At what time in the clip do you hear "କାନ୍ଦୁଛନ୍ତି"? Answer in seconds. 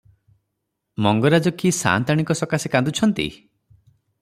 2.77-3.29